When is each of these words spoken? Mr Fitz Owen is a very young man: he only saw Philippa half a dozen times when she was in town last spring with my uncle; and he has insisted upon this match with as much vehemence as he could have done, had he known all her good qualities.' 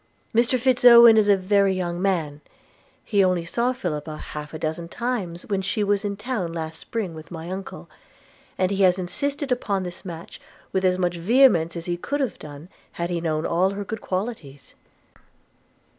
Mr 0.33 0.57
Fitz 0.59 0.83
Owen 0.83 1.15
is 1.15 1.29
a 1.29 1.37
very 1.37 1.75
young 1.75 2.01
man: 2.01 2.41
he 3.05 3.23
only 3.23 3.45
saw 3.45 3.71
Philippa 3.71 4.17
half 4.17 4.51
a 4.51 4.57
dozen 4.57 4.87
times 4.87 5.43
when 5.45 5.61
she 5.61 5.83
was 5.83 6.03
in 6.03 6.17
town 6.17 6.51
last 6.53 6.79
spring 6.79 7.13
with 7.13 7.29
my 7.29 7.51
uncle; 7.51 7.87
and 8.57 8.71
he 8.71 8.81
has 8.81 8.97
insisted 8.97 9.51
upon 9.51 9.83
this 9.83 10.03
match 10.03 10.41
with 10.73 10.83
as 10.83 10.97
much 10.97 11.17
vehemence 11.17 11.75
as 11.75 11.85
he 11.85 11.97
could 11.97 12.19
have 12.19 12.39
done, 12.39 12.67
had 12.93 13.11
he 13.11 13.21
known 13.21 13.45
all 13.45 13.69
her 13.69 13.83
good 13.85 14.01
qualities.' 14.01 14.73